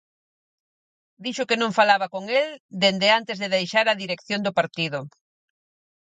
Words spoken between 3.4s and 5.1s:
de deixar a dirección do partido.